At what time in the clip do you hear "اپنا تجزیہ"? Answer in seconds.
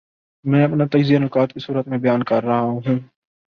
0.63-1.19